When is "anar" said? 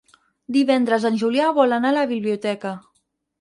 1.77-1.93